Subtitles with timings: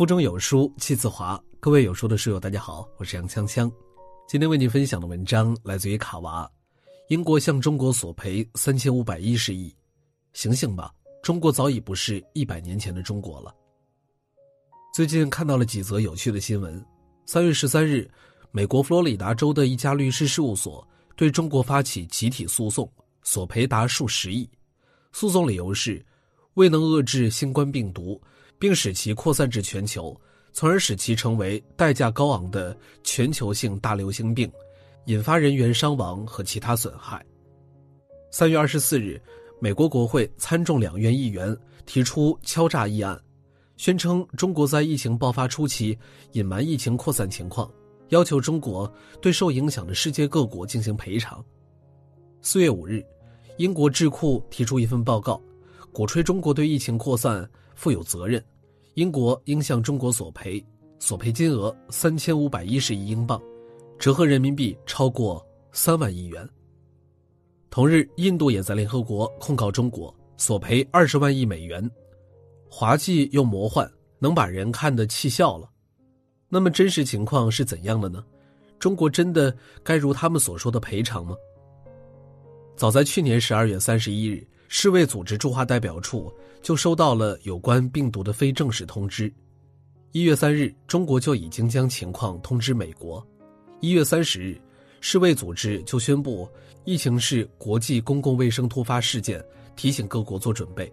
[0.00, 1.38] 腹中有书气自华。
[1.60, 3.70] 各位有书的书友，大家好，我是杨锵锵。
[4.26, 6.50] 今天为您分享的文章来自于卡娃。
[7.08, 9.76] 英国向中国索赔三千五百一十亿，
[10.32, 10.90] 醒醒吧！
[11.22, 13.54] 中国早已不是一百年前的中国了。
[14.94, 16.82] 最近看到了几则有趣的新闻。
[17.26, 18.10] 三月十三日，
[18.52, 20.82] 美国佛罗里达州的一家律师事务所
[21.14, 22.90] 对中国发起集体诉讼，
[23.22, 24.48] 索赔达数十亿。
[25.12, 26.02] 诉讼理由是
[26.54, 28.18] 未能遏制新冠病毒。
[28.60, 30.14] 并使其扩散至全球，
[30.52, 34.52] 从而使其成为代价高昂的全球性大流行病，
[35.06, 37.24] 引发人员伤亡和其他损害。
[38.30, 39.18] 三月二十四日，
[39.60, 43.18] 美国国会参众两院议员提出敲诈议案，
[43.78, 45.98] 宣称中国在疫情爆发初期
[46.32, 47.68] 隐瞒疫情扩散情况，
[48.10, 51.42] 要求中国对受影响的世界各国进行赔偿。
[52.42, 53.02] 四月五日，
[53.56, 55.40] 英国智库提出一份报告，
[55.90, 57.50] 鼓吹中国对疫情扩散。
[57.76, 58.44] 负有责任，
[59.00, 60.62] 英国应向中国索赔，
[60.98, 63.40] 索赔金额三千五百一十亿英镑，
[63.98, 65.42] 折合人民币超过
[65.72, 66.46] 三万亿元。
[67.70, 71.90] 同日，印度也在联合国控告中国，索赔二十万亿美元。
[72.68, 75.66] 滑稽又魔幻，能把人看得气笑了。
[76.50, 78.22] 那么真实情况是怎样的呢？
[78.78, 81.34] 中国真的该如他们所说的赔偿吗？
[82.76, 84.46] 早在去年十二月三十一日。
[84.72, 89.32] 世卫组织驻华代表处就收到了有关病毒的非正式通知。
[90.12, 93.24] 一月三日，中国就已经将情况通知美国。
[93.80, 94.60] 一月三十日，
[95.00, 96.48] 世卫组织就宣布
[96.84, 99.44] 疫情是国际公共卫生突发事件，
[99.76, 100.92] 提醒各国做准备。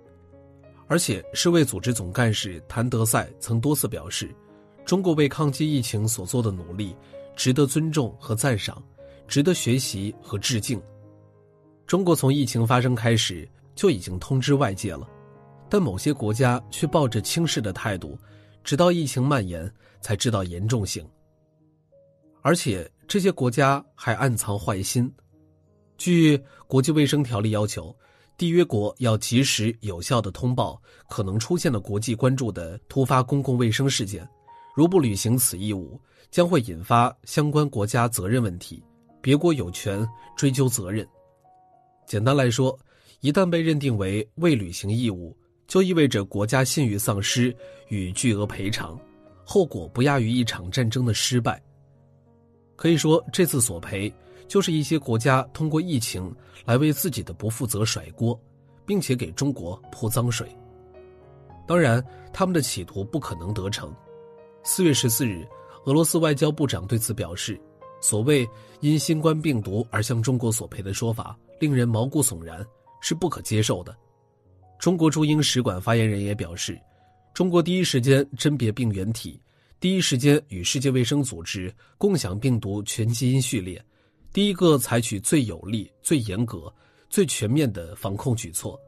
[0.87, 4.33] 而且，世卫组织总干事谭德赛曾多次表示，
[4.85, 6.95] 中国为抗击疫情所做的努力
[7.35, 8.81] 值得尊重和赞赏，
[9.27, 10.81] 值得学习和致敬。
[11.85, 13.47] 中国从疫情发生开始。
[13.77, 15.07] 就已经通知外界了，
[15.69, 18.17] 但某些国家却抱着轻视的态度，
[18.63, 21.07] 直到疫情蔓延才知道严重性。
[22.41, 25.11] 而且这些国家还暗藏坏心。
[25.97, 27.95] 据国际卫生条例要求，
[28.37, 34.27] 缔约国要及时有效的通报可能出现的国际关注的突发公共卫生事件，
[34.75, 35.99] 如不履行此义务，
[36.31, 38.83] 将会引发相关国家责任问题，
[39.21, 41.07] 别国有权追究责任。
[42.05, 42.77] 简单来说。
[43.21, 45.35] 一旦被认定为未履行义务，
[45.67, 47.55] 就意味着国家信誉丧失
[47.89, 48.99] 与巨额赔偿，
[49.43, 51.61] 后果不亚于一场战争的失败。
[52.75, 54.11] 可以说，这次索赔
[54.47, 56.33] 就是一些国家通过疫情
[56.65, 58.39] 来为自己的不负责甩锅，
[58.85, 60.47] 并且给中国泼脏水。
[61.67, 63.93] 当然，他们的企图不可能得逞。
[64.63, 65.45] 四月十四日，
[65.85, 67.59] 俄罗斯外交部长对此表示
[67.99, 68.47] ：“所谓
[68.79, 72.65] 因新冠病毒而向中国索赔的说法，令人毛骨悚然。”
[72.99, 73.95] 是不可接受的。
[74.79, 76.79] 中国驻英使馆发言人也表示，
[77.33, 79.39] 中国第一时间甄别病原体，
[79.79, 83.83] 第一时间与世界卫生组织共享病毒全基因序列，
[84.31, 86.71] 第一个采取最有力、最严格、
[87.09, 88.79] 最全面的防控举措，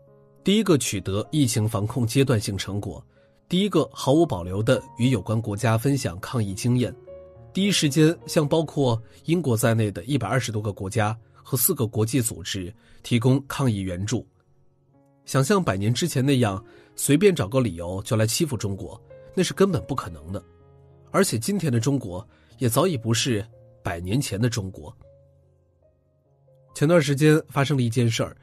[0.44, 3.04] 第一个取得疫情防控阶段性成果，
[3.48, 6.96] 第一个毫无保留地与有关国家分享抗疫经验，
[7.52, 11.18] 第一时间向包括英国在内的一百二十多个国家。
[11.42, 14.24] 和四个国际组织提供抗疫援助，
[15.30, 19.00] 想像百年之前那样随便找个理由就来欺负中国，
[19.36, 20.44] 那是根本不可能的。
[21.12, 23.46] 而且今天的中国也早已不是
[23.84, 24.92] 百年前的中国。
[26.74, 28.36] 前段时间发生了一件事儿，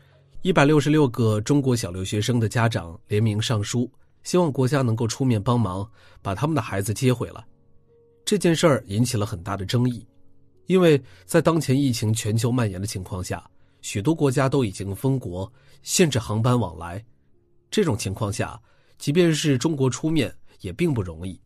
[0.43, 3.91] 一百六十六个中国小留学生的家长联名上书，
[4.23, 5.85] 希望国家能够出面帮忙
[6.23, 7.45] 把他们的孩子接回来。
[8.25, 10.07] 这件事儿引起了很大的争议。
[10.67, 13.45] 因为在当前疫情全球蔓延的情况下，
[13.83, 15.51] 许多国家都已经封国、
[15.83, 17.05] 限制航班往来。
[17.71, 18.61] 这种情况下，
[18.99, 21.41] 即便是中国出面也并不容易。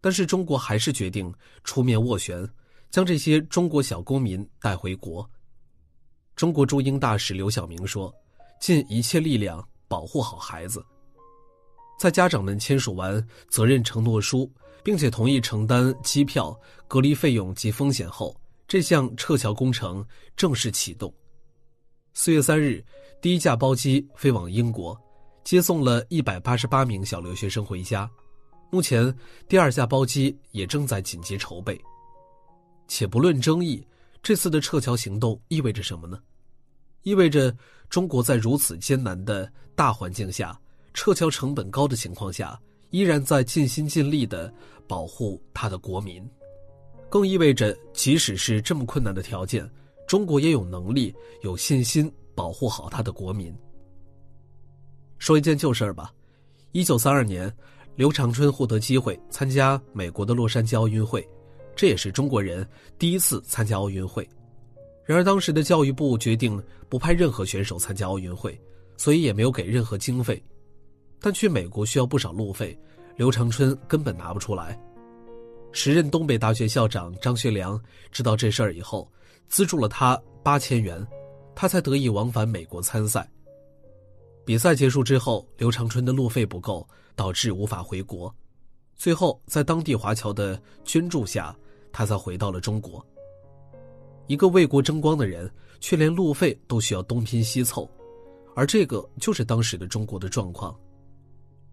[0.00, 2.48] 但是中国还是决定出面斡旋，
[2.90, 5.28] 将这些中国小公民带回国。
[6.34, 8.12] 中国驻英大使刘晓明说
[8.60, 10.84] ：“尽一切力量保护好孩子。”
[12.00, 14.50] 在家长们签署完责任承诺书，
[14.82, 16.58] 并且同意承担机票、
[16.88, 18.34] 隔离费用及风险后，
[18.66, 20.04] 这项撤侨工程
[20.34, 21.14] 正式启动。
[22.14, 22.84] 四月三日，
[23.22, 24.98] 第一架包机飞往英国，
[25.44, 28.08] 接送了一百八十八名小留学生回家。
[28.70, 29.12] 目前，
[29.48, 31.80] 第二架包机也正在紧急筹备。
[32.86, 33.86] 且不论争议，
[34.22, 36.18] 这次的撤侨行动意味着什么呢？
[37.02, 37.54] 意味着
[37.88, 40.58] 中国在如此艰难的大环境下、
[40.92, 42.60] 撤侨成本高的情况下，
[42.90, 44.52] 依然在尽心尽力的
[44.86, 46.22] 保护他的国民。
[47.08, 49.68] 更意味着，即使是这么困难的条件，
[50.12, 51.10] 中国也有能力、
[51.40, 53.50] 有信心保护好他的国民。
[55.16, 56.12] 说一件旧事儿吧，
[56.72, 57.50] 一九三二年，
[57.96, 61.26] 刘长春获得机会参加美国的洛杉矶奥运会，
[61.74, 62.68] 这也是中国人
[62.98, 64.28] 第一次参加奥运会。
[65.06, 68.60] 然而，当时的教育部决定不派任何选手参加奥运会，
[68.98, 70.44] 所以也没有给任何经费。
[71.22, 72.78] 但去美国需要不少路费，
[73.16, 74.78] 刘长春根本拿不出来。
[75.72, 79.10] 时任东北大学校长张学良知道这事儿以后，
[79.52, 81.06] 资助了他八千元，
[81.54, 83.30] 他才得以往返美国参赛。
[84.46, 88.34] 比赛结束之后，刘长春的路费不够，导致无法回国。
[88.96, 91.54] 最后，在当地华侨的捐助下，
[91.92, 93.06] 他才回到了中国。
[94.26, 97.86] 一个为国争光的人，却连路费都需要东拼西凑，
[98.56, 100.74] 而这个就是当时的中国的状况。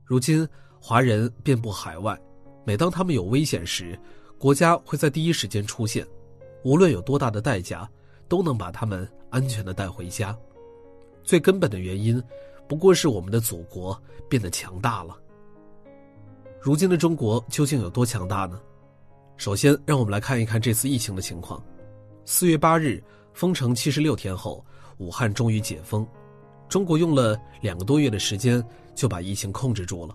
[0.04, 0.46] 如今，
[0.82, 2.20] 华人遍布海外，
[2.66, 3.98] 每当他们有危险时，
[4.38, 6.06] 国家会在第一时间出现，
[6.64, 7.90] 无论有多大的代价，
[8.28, 10.38] 都能把他们安全的带回家。
[11.24, 12.22] 最根本的原因，
[12.68, 15.18] 不过是我们的祖国变得强大了。
[16.60, 18.60] 如今的中国究竟有多强大呢？
[19.38, 21.64] 首先，让我们来看一看这次疫情的情况。
[22.26, 23.04] 四月八日，
[23.34, 24.66] 封城七十六天后，
[24.98, 26.06] 武汉终于解封。
[26.68, 28.64] 中国用了两个多月的时间。
[28.96, 30.14] 就把疫情控制住了。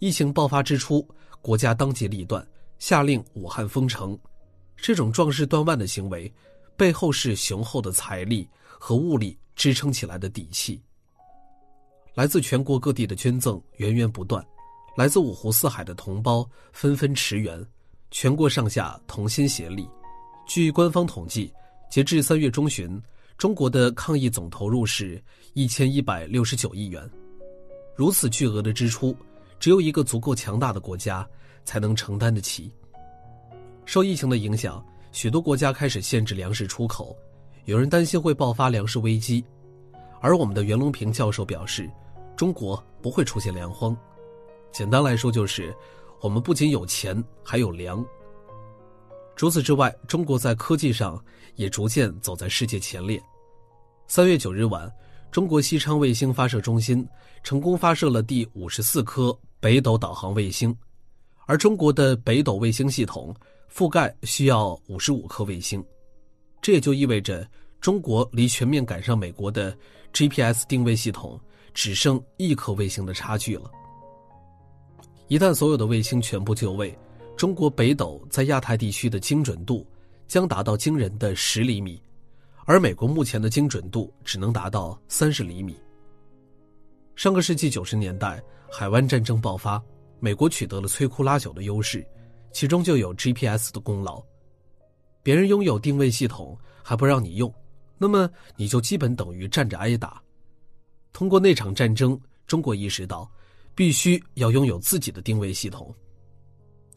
[0.00, 1.06] 疫情爆发之初，
[1.40, 2.44] 国家当机立断，
[2.80, 4.18] 下令武汉封城。
[4.76, 6.32] 这种壮士断腕的行为，
[6.76, 8.48] 背后是雄厚的财力
[8.78, 10.80] 和物力支撑起来的底气。
[12.14, 14.44] 来自全国各地的捐赠源源不断，
[14.96, 17.64] 来自五湖四海的同胞纷纷驰援，
[18.10, 19.88] 全国上下同心协力。
[20.46, 21.52] 据官方统计，
[21.90, 23.00] 截至三月中旬，
[23.38, 25.22] 中国的抗疫总投入是
[25.54, 27.08] 一千一百六十九亿元。
[27.94, 29.16] 如此巨额的支出，
[29.60, 31.26] 只有一个足够强大的国家
[31.64, 32.70] 才能承担得起。
[33.84, 37.16] 受疫情的影响，许多国家开始限制粮食出口，
[37.64, 39.44] 有人担心会爆发粮食危机。
[40.20, 41.90] 而我们的袁隆平教授表示，
[42.36, 43.96] 中国不会出现粮荒。
[44.70, 45.74] 简单来说，就是
[46.20, 48.04] 我们不仅有钱，还有粮。
[49.36, 51.22] 除此之外，中国在科技上
[51.56, 53.22] 也逐渐走在世界前列。
[54.06, 54.90] 三月九日晚。
[55.30, 57.08] 中国西昌卫星发射中心
[57.42, 60.76] 成功发射了第五十四颗北斗导航卫星，
[61.46, 63.34] 而中国的北斗卫星系统
[63.74, 65.82] 覆盖需要五十五颗卫星，
[66.60, 67.48] 这也就意味着
[67.80, 69.74] 中国离全面赶上美国的
[70.12, 71.40] GPS 定位系统
[71.72, 73.70] 只剩一颗卫星的差距了。
[75.28, 76.96] 一旦所有的卫星全部就位，
[77.34, 79.86] 中国北斗在亚太地区的精准度
[80.28, 82.00] 将达到惊人的十厘米。
[82.64, 85.74] 而美国目前的精准度只能达到三十厘米。
[87.16, 88.40] 上个世纪九十年代，
[88.70, 89.82] 海湾战争爆发，
[90.20, 92.06] 美国取得了摧枯拉朽的优势，
[92.52, 94.22] 其中就有 GPS 的功劳。
[95.22, 97.52] 别人拥有定位系统还不让你用，
[97.98, 100.22] 那么你就基本等于站着挨打。
[101.12, 103.30] 通过那场战争，中国意识到
[103.74, 105.94] 必须要拥有自己的定位系统。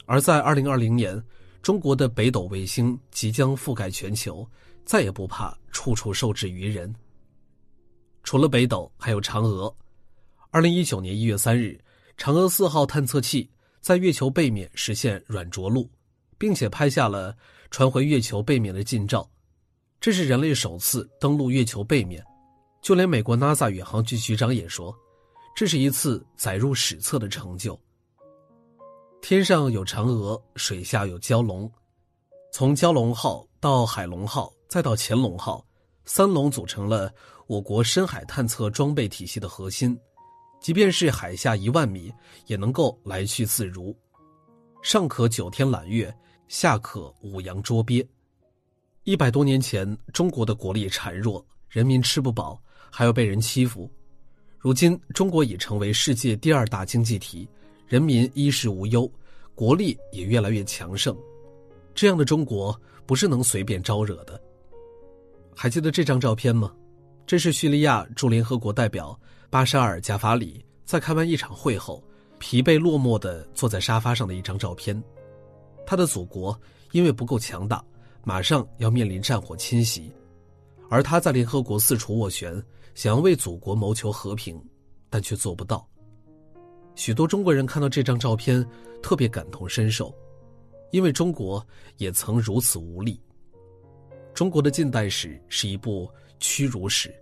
[0.06, 1.24] 而在二零二零年，
[1.62, 4.48] 中国的北斗卫星即将覆盖全球。
[4.86, 6.94] 再也不怕处处受制于人。
[8.22, 9.76] 除了北斗，还有嫦娥。
[10.52, 11.76] 二零一九年一月三日，
[12.20, 13.50] 嫦娥四号探测器
[13.86, 15.88] 在月球背面实现软着陆，
[16.40, 17.38] 并且拍下了
[17.70, 19.30] 传回月球背面的近照。
[20.02, 22.26] 这是人类首次登陆月球背面，
[22.82, 24.92] 就连美国 NASA 宇航局局长也说，
[25.56, 27.80] 这是一次载入史册的成就。
[29.22, 31.72] 天上有嫦娥，水下有蛟龙，
[32.52, 34.52] 从蛟龙号到海龙号。
[34.68, 35.64] 再到潜龙号，
[36.06, 37.14] 三龙组成了
[37.46, 39.96] 我国深海探测装备体系的核心，
[40.66, 42.12] 即便是海下一万米，
[42.48, 43.96] 也能够来去自如。
[44.82, 46.12] 上可九天揽月，
[46.48, 48.04] 下可五洋捉鳖。
[49.04, 53.88] 一百多年前，中国的国力孱弱，人民吃不饱，还要被人欺负。
[54.58, 57.48] 如今，中国已成为世界第二大经济体，
[57.88, 59.08] 人民衣食无忧，
[59.54, 61.16] 国力也越来越强盛。
[61.94, 64.42] 这样的中国，不是能随便招惹的。
[65.56, 66.74] 还记得这张照片吗？
[67.28, 72.04] 这是叙利亚驻联合国代表巴沙尔·贾法里在开完一场会后，
[72.38, 75.02] 疲惫落寞地坐在沙发上的一张照片。
[75.88, 76.60] 他的祖国
[76.92, 77.84] 因为不够强大，
[78.24, 80.12] 马上要面临战火侵袭，
[80.88, 82.62] 而他在联合国四处斡旋，
[82.94, 84.64] 想要为祖国谋求和平，
[85.10, 85.88] 但却做不到。
[86.94, 88.64] 许多中国人看到这张照片，
[89.02, 90.14] 特别感同身受，
[90.92, 91.66] 因为中国
[91.98, 93.20] 也曾如此无力。
[94.36, 97.14] 中国的近代史是一部屈辱史，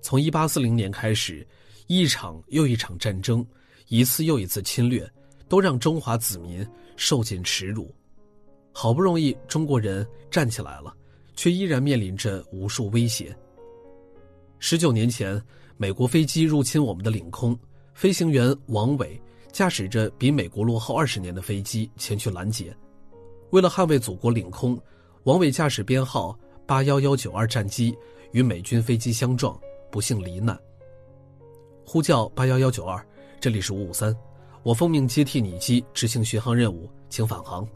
[0.00, 1.46] 从一八四零年开始，
[1.86, 3.44] 一场又一场战争，
[3.88, 5.08] 一次又一次侵略，
[5.48, 6.66] 都让中华子民
[6.96, 7.94] 受尽耻辱。
[8.72, 10.94] 好不容易中国人站起来了，
[11.34, 13.34] 却依然面临着无数威胁。
[14.58, 15.42] 十九年前，
[15.76, 17.58] 美国飞机入侵我们的领空，
[17.94, 19.20] 飞行员王伟
[19.52, 22.76] 驾驶着比美国落后二十年的飞机前去拦截。
[23.50, 24.78] 为了捍卫祖国领空，
[25.24, 27.96] 王伟驾驶编号八幺幺九二战机
[28.36, 29.58] 与美军飞机相撞，
[29.90, 30.60] 不幸罹难。
[31.86, 33.02] 呼叫八幺幺九二，
[33.40, 34.14] 这里是五五三，
[34.62, 37.66] 我奉命接替你机执行巡航任务，请返航。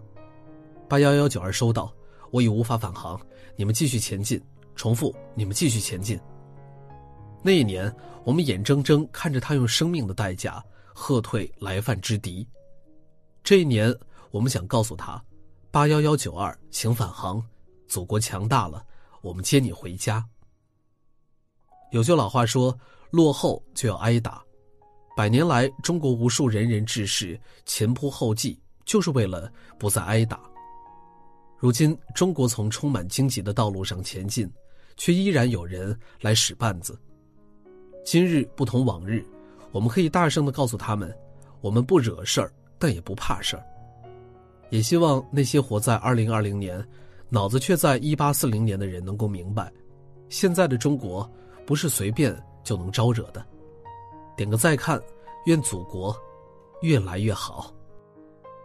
[0.86, 1.90] 八幺幺九二收到，
[2.30, 3.18] 我已无法返航，
[3.56, 4.38] 你们继续前进。
[4.76, 6.20] 重复，你们继续前进。
[7.42, 7.90] 那一年，
[8.22, 10.62] 我们眼睁睁看着他用生命的代价
[10.92, 12.46] 喝退来犯之敌。
[13.42, 13.94] 这一年，
[14.30, 15.22] 我们想告诉他：
[15.70, 17.42] 八幺幺九二，请返航，
[17.88, 18.84] 祖国强大了，
[19.22, 20.22] 我们接你回家。
[21.90, 22.76] 有句老话说。
[23.10, 24.40] 落后就要挨打，
[25.16, 30.40] 百年来，中国无数仁人志士前仆后继，就是为了不再挨打。
[31.58, 34.48] 如今，中国从充满荆棘的道路上前进，
[34.96, 36.96] 却依然有人来使绊子。
[38.04, 39.26] 今日不同往日，
[39.72, 41.12] 我们可以大声的告诉他们：
[41.60, 43.66] 我们不惹事儿，但也不怕事儿。
[44.68, 46.80] 也希望那些活在二零二零年，
[47.28, 49.68] 脑子却在一八四零年的人能够明白，
[50.28, 51.28] 现在的中国
[51.70, 52.36] 不是随便。
[52.62, 53.44] 就能招惹的，
[54.36, 55.02] 点个再看，
[55.46, 56.14] 愿祖国
[56.82, 57.74] 越来越好。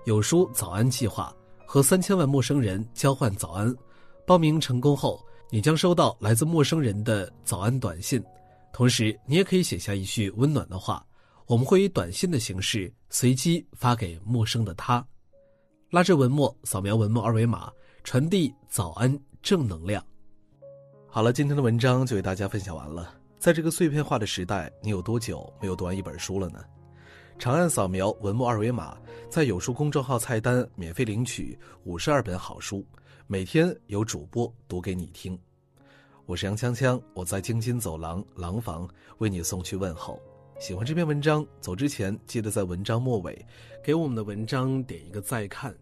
[0.04, 1.34] 有书早安计划
[1.66, 3.74] 和三千万陌生人交换早安，
[4.28, 8.22] 报名成功后，你将收到来自陌生人的早安短信，
[8.74, 11.04] 同时你也可以写下一句温暖的话，
[11.48, 15.04] 我们会以短信的形式随机发给陌生的他。
[15.90, 17.72] 拉着文末，扫描文末二维码，
[18.04, 20.06] 传递早安正能量。
[21.16, 23.16] 好了，今天的文章就为大家分享完了。
[23.40, 26.60] 在这个碎片化的时代，你有多久没有读完一本书了呢？
[27.40, 28.98] 长按扫描文末二维码，
[29.30, 32.86] 在有书公众号菜单免费领取五十二本好书，
[33.28, 35.40] 每天有主播读给你听。
[36.26, 38.86] 我是杨锵锵，我在京津走廊廊坊
[39.20, 40.20] 为你送去问候。
[40.60, 43.46] 喜欢这篇文章，走之前记得在文章末尾
[43.82, 45.74] 给我们的文章点一个再看。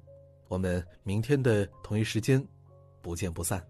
[0.48, 2.48] 我们明天的同一时间，
[3.02, 3.66] 不见不散。